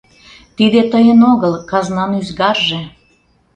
Тиде 0.55 0.81
тыйын 0.91 1.19
огыл, 1.31 1.53
казнан 1.71 2.11
ӱзгарже. 2.19 2.81